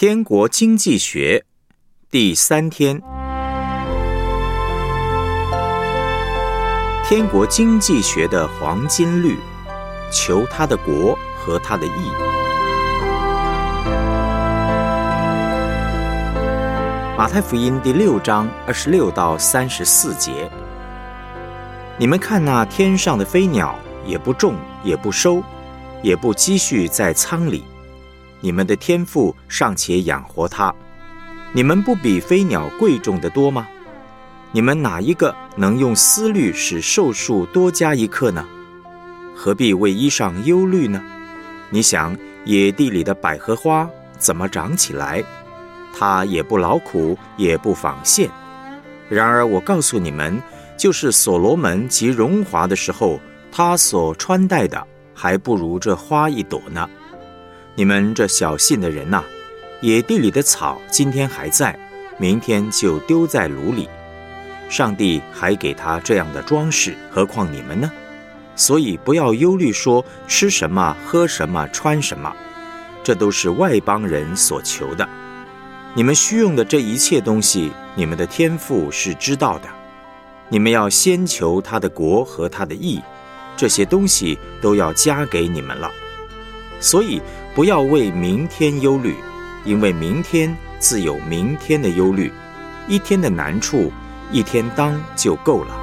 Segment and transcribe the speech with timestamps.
[0.00, 1.44] 天国经济学
[2.10, 3.02] 第三天，
[7.06, 9.36] 天国经济学的黄金律，
[10.10, 11.90] 求他的国和他的义。
[17.18, 20.50] 马太福音第六章二十六到三十四节，
[21.98, 25.42] 你们看那天上的飞鸟，也不种，也不收，
[26.02, 27.62] 也不积蓄在仓里。
[28.40, 30.74] 你们的天赋尚且养活它，
[31.52, 33.66] 你们不比飞鸟贵重的多吗？
[34.52, 38.44] 你们哪一个能用思虑使寿数多加一刻呢？
[39.36, 41.02] 何必为衣裳忧虑呢？
[41.70, 45.22] 你想野地里的百合花怎么长起来？
[45.96, 48.30] 它也不劳苦，也不纺线。
[49.08, 50.40] 然而我告诉你们，
[50.78, 53.20] 就是所罗门及荣华的时候，
[53.52, 56.88] 他所穿戴的还不如这花一朵呢。
[57.80, 59.24] 你们这小信的人呐，
[59.80, 61.74] 野地里的草今天还在，
[62.18, 63.88] 明天就丢在炉里。
[64.68, 67.90] 上帝还给他这样的装饰，何况你们呢？
[68.54, 72.30] 所以不要忧虑，说吃什么、喝什么、穿什么，
[73.02, 75.08] 这都是外邦人所求的。
[75.94, 79.66] 你们需用的这一切东西，你们的天赋是知道的。
[80.50, 83.00] 你们要先求他的国和他的义，
[83.56, 85.90] 这些东西都要加给你们了。
[86.78, 87.20] 所以
[87.52, 89.16] 不要为明天忧虑，
[89.64, 92.32] 因为明天自有明天的忧虑，
[92.86, 93.90] 一天的难处
[94.30, 95.76] 一天当就够了。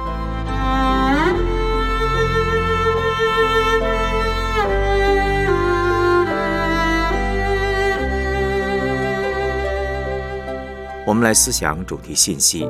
[11.06, 12.66] 我们来思想主题信息：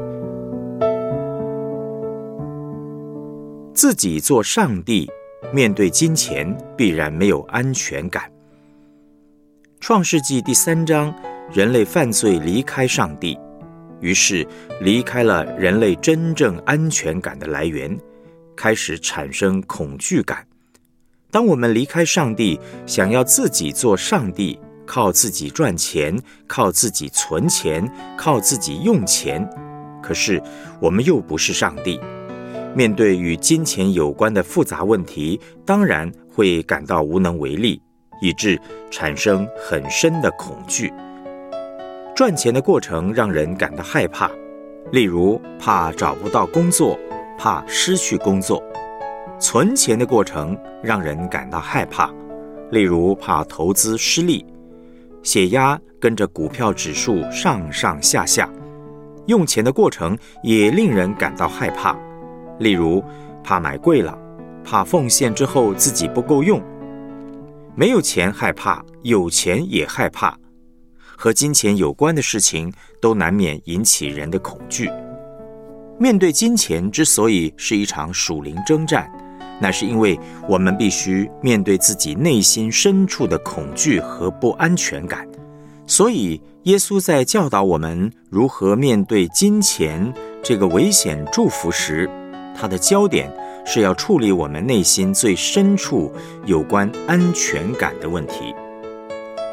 [3.72, 5.08] 自己做上帝。
[5.52, 8.37] 面对金钱，必然没有安全感。
[9.88, 11.14] 创世纪第三章，
[11.50, 13.38] 人类犯罪离开上帝，
[14.02, 14.46] 于是
[14.82, 17.98] 离开了人类真正安全感的来源，
[18.54, 20.46] 开始产生恐惧感。
[21.30, 26.14] 当我们离开上帝，想要自己做上帝，靠自己赚钱，
[26.46, 29.48] 靠自己存钱，靠自己用钱，
[30.02, 30.38] 可是
[30.82, 31.98] 我们又不是上帝。
[32.74, 37.80] 面对与金钱有关的复杂问题，当然会感到无能为力，
[38.20, 40.92] 以致产生很深的恐惧。
[42.14, 44.30] 赚钱的过程让人感到害怕，
[44.90, 46.98] 例如怕找不到工作，
[47.38, 48.60] 怕失去工作；
[49.38, 52.12] 存钱的过程让人感到害怕，
[52.70, 54.44] 例如怕投资失利，
[55.22, 58.48] 血压跟着股票指数上上下下；
[59.26, 61.96] 用钱的过程也令人感到害怕。
[62.58, 63.00] 例如，
[63.44, 64.18] 怕买贵了，
[64.64, 66.60] 怕奉献之后自己不够用，
[67.78, 70.36] 没有钱害怕，有钱也害怕，
[71.16, 74.90] 和金钱有关的事情都难免引起人的恐惧。
[75.96, 79.08] 面对金钱之所以是一场属灵征战，
[79.60, 80.18] 那是因为
[80.48, 85.24] 我们必须面对自己内心深处的恐惧和不安全感。
[85.86, 90.12] 所以，耶稣在教导我们如何面对金钱
[90.42, 92.10] 这个危险祝福时，
[92.56, 93.32] 他的焦点
[93.70, 96.10] 是要处理我们内心最深处
[96.46, 98.54] 有关安全感的问题。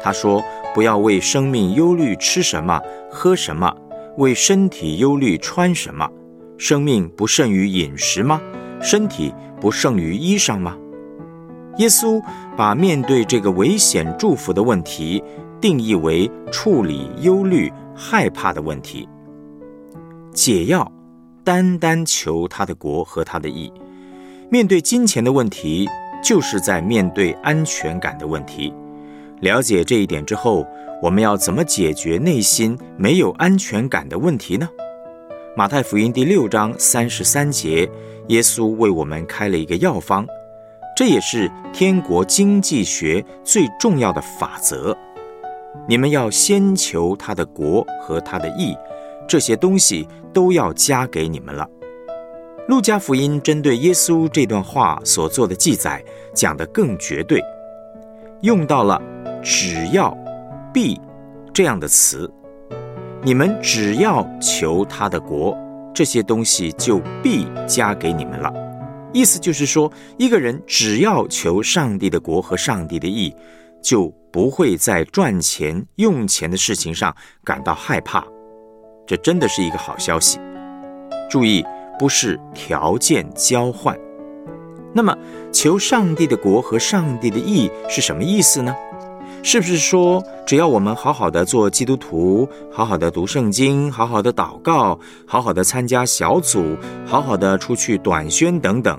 [0.02, 0.42] 他说
[0.74, 3.68] ：“不要为生命忧虑吃什么、喝什么；
[4.16, 6.08] 为身体忧虑穿什么。
[6.56, 8.40] 生命不胜于饮食吗？
[8.80, 10.74] 身体不胜于衣裳吗？”
[11.76, 12.18] 耶稣
[12.56, 15.22] 把面对这个危险祝福的问题
[15.60, 19.06] 定义为处理忧虑、害怕的问题。
[20.32, 20.90] 解药。
[21.44, 23.72] 单单求他的国和他的义，
[24.48, 25.88] 面对金钱的问题，
[26.22, 28.72] 就是在面对安全感的问题。
[29.40, 30.64] 了解这一点之后，
[31.02, 34.68] 我们要怎么解决内心没有安全感的问题呢？
[35.56, 37.90] 马太福音第六章三十三节，
[38.28, 40.24] 耶稣为我们开了一个药方，
[40.96, 44.96] 这也是天国经济学最重要的法则。
[45.88, 48.76] 你们要先求他的国和他的义。
[49.28, 51.68] 这些东西都要加给你们了。
[52.68, 56.04] 路加福音针对耶稣这段话所做的记载，
[56.34, 57.40] 讲得更绝对，
[58.42, 59.00] 用到了
[59.40, 60.16] “只要
[60.74, 61.00] ”“必”
[61.54, 62.28] 这样的词。
[63.22, 65.56] 你们只要求他的国，
[65.94, 68.52] 这些东西就必加给你们了。
[69.12, 73.32] 意思就是说，一个人只要求上帝的国和上帝的义，
[73.80, 77.14] 就不会在赚钱用钱的事情上
[77.44, 78.26] 感到害怕。
[79.06, 80.40] 这真的是一个好消息。
[81.30, 81.64] 注意，
[81.98, 83.96] 不是条件交换。
[84.92, 85.16] 那么，
[85.52, 88.74] 求上帝的国和上帝的义是什么意思呢？
[89.42, 98.98] 是不是说，只要我们好好的做基督徒，好好的读圣经，好好的祷告，好好的参加小组，好好的出去短宣等等，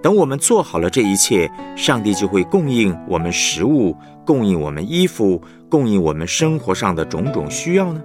[0.00, 8.00] 等我们做好了这一切，上帝就会供应我们食物，供应我们衣服，供应我们生活上的种种需要呢？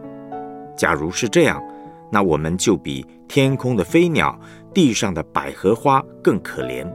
[0.75, 1.61] 假如是这样，
[2.15, 4.39] 那我们就比天空的飞鸟、
[4.73, 6.89] 地上的百合花更可怜，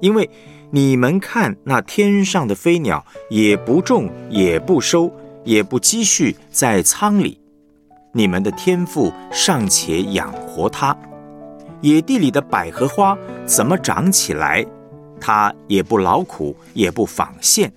[0.00, 0.28] 因为。
[0.74, 5.12] 你们看，那天上的飞鸟也不种，也不收，
[5.44, 7.38] 也不积蓄在仓里，
[8.12, 10.96] 你们的天赋尚且养活它。
[11.82, 14.64] 野地里的百合花怎么长起来？
[15.20, 17.70] 它也不劳苦，也不纺线。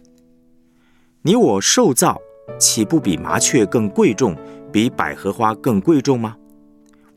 [1.21, 2.17] 你我受造，
[2.57, 4.37] 岂不比麻雀更贵重，
[4.71, 6.37] 比百合花更贵重吗？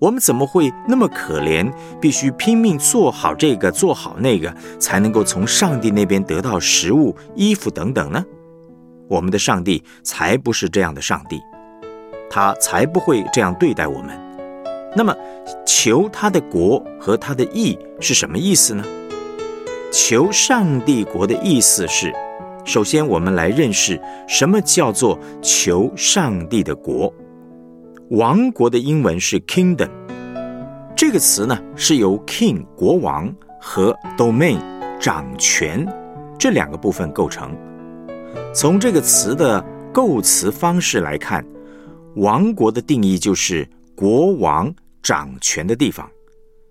[0.01, 1.69] 我们怎么会那么可怜？
[2.01, 8.25] 必须拼命做好这个，做好那个，才能够从上帝那边得到食物、衣服等等呢？
[9.09, 11.41] 我们的上帝才不是这样的上帝，
[12.31, 14.17] 他才不会这样对待我们。
[14.95, 15.13] 那么，
[15.67, 18.85] 求他的国和他的义是什么意思呢？
[19.91, 22.13] 求上帝国的意思是，
[22.65, 27.13] 首先我们来认识什么叫做求上帝的国。
[28.11, 29.91] 王国的英文是 kingdom，
[30.97, 34.59] 这个词呢是由 king 国王和 domain
[34.99, 35.87] 掌权
[36.39, 37.55] 这两个部分构成。
[38.55, 39.63] 从这个词的
[39.93, 41.45] 构词方式来看，
[42.17, 46.09] 王国的定义就是国王掌权的地方。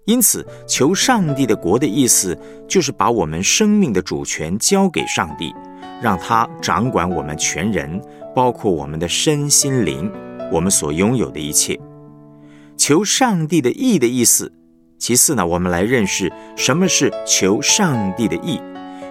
[0.06, 2.36] 因此，求上帝的国的意思
[2.68, 5.54] 就是把我们生命的主权交给上帝，
[6.02, 8.02] 让他掌管我们全人，
[8.34, 10.12] 包括我们的身心灵。
[10.52, 11.80] 我们所拥有的一切，
[12.78, 14.52] 求上帝的义的意思。
[15.00, 18.60] 其次呢，我们来认识什么是求上帝的义。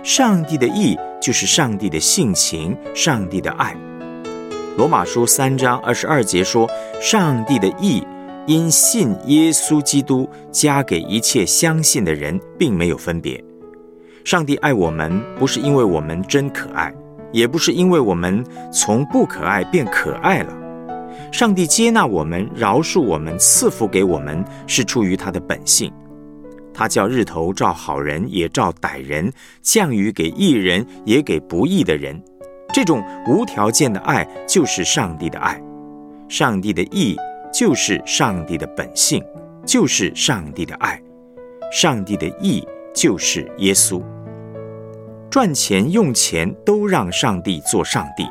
[0.02, 3.76] 上帝的义就是上帝的性情，上帝的爱。
[4.76, 6.68] 罗马书三章二十二节说
[7.00, 8.04] ：“上帝的义
[8.46, 13.42] 因信耶稣基督加给一切相信的人，并没有分别。
[14.24, 16.92] 上帝爱我们，不是因为我们真可爱，
[17.32, 20.52] 也不是因为我们从不可爱变可爱了。”
[21.32, 25.92] 上帝接纳我们，饶恕我们，赐福给我们，是出于他的本性。
[26.72, 29.30] 他叫日头照好人，也照歹人；
[29.62, 32.22] 降雨给义人，也给不义的人。
[32.72, 35.58] 这种无条件的爱，就是上帝的爱。
[36.28, 37.16] 上帝的义，
[37.52, 39.24] 就是上帝的本性，
[39.64, 41.00] 就是上帝的爱。
[41.72, 42.62] 上帝的义，
[42.94, 44.02] 就是耶稣。
[45.30, 48.26] 赚钱用钱，都让上帝做上帝。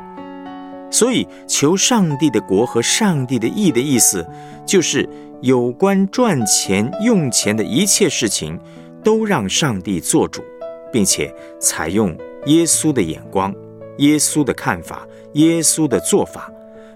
[0.96, 4.26] 所以，求上帝的国和上帝的义的意思，
[4.64, 5.06] 就是
[5.42, 8.58] 有关赚钱用钱的一切事情，
[9.04, 10.42] 都让上帝做主，
[10.90, 12.16] 并且采用
[12.46, 13.54] 耶稣的眼光、
[13.98, 16.50] 耶稣的看法、耶稣的做法，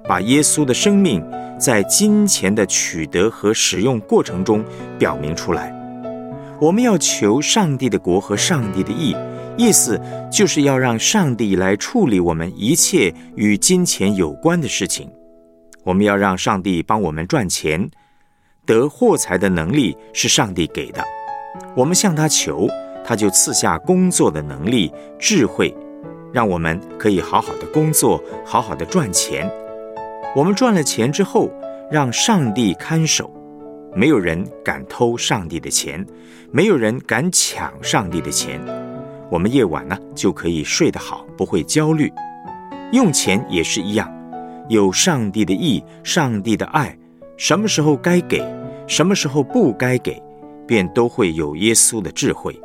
[0.08, 1.22] 把耶稣的生命
[1.58, 4.64] 在金钱的取得和使用过程中
[4.98, 5.76] 表明出来。
[6.58, 9.14] 我们要求上帝的国和上帝的义。
[9.60, 10.00] 意思
[10.32, 15.06] 就是要让上帝来处理我们一切与金钱有关的事情。
[15.84, 17.86] 我们要让上帝帮我们赚钱，
[18.64, 21.04] 得货财的能力是上帝给的。
[21.76, 22.66] 我们向他求，
[23.04, 25.74] 他就赐下工作的能力、智慧，
[26.32, 29.46] 让我们可以好好的工作，好好的赚钱。
[30.34, 31.50] 我们赚了钱之后，
[31.90, 33.30] 让上帝看守，
[33.94, 36.06] 没有人敢偷上帝的钱，
[36.50, 38.58] 没有人敢抢上帝的钱。
[39.30, 42.12] 我们夜晚呢就可以睡得好，不会焦虑。
[42.92, 44.12] 用钱也是一样，
[44.68, 46.98] 有上帝的意，上帝的爱，
[47.36, 48.42] 什么时候该给，
[48.88, 50.20] 什么时候不该给，
[50.66, 52.60] 便都会有耶稣的智慧。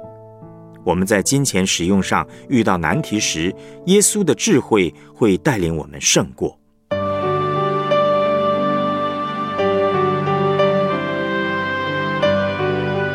[0.84, 3.56] 我们在金钱使用上遇到难题时，
[3.86, 6.58] 耶稣的智慧会带领我们胜过。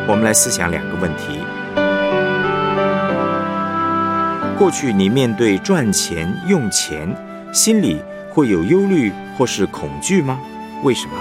[0.07, 1.37] 我们来思想两个问题。
[4.61, 7.11] 过去你面对赚钱用钱，
[7.51, 7.99] 心里
[8.29, 10.39] 会有忧虑或是恐惧吗？
[10.83, 11.15] 为什么？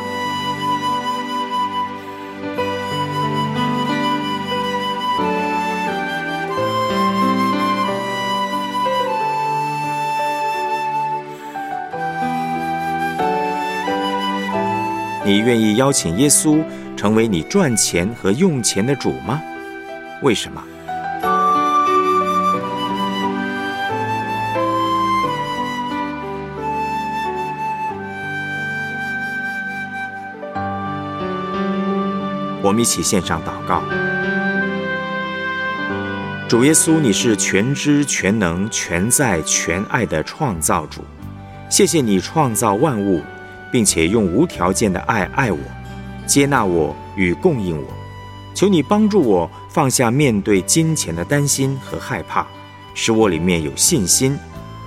[15.24, 16.62] 你愿意邀请耶稣
[16.94, 19.40] 成为你赚钱和用钱的主吗？
[20.20, 20.62] 为什么？
[32.62, 33.82] 我们一起献上祷告，
[36.46, 41.00] 主耶稣，你是全知全能全在全爱的创造主，
[41.70, 43.22] 谢谢你创造万物，
[43.72, 45.58] 并且用无条件的爱爱我，
[46.26, 47.86] 接纳我与供应我。
[48.54, 52.46] 求你帮助我放下面对金钱的担心和害怕，
[52.94, 54.36] 使我里面有信心，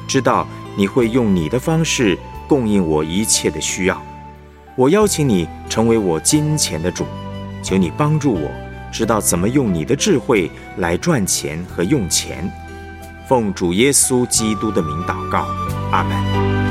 [0.08, 2.16] 知道你会用你的方式
[2.48, 4.00] 供应我一切的需要。
[4.76, 7.06] 我邀请你成为我金钱的主，
[7.64, 8.52] 求你帮助我。
[8.92, 12.48] 知道怎么用你的智慧来赚钱和用钱，
[13.28, 15.48] 奉主耶稣基督的名祷告，
[15.92, 16.63] 阿门。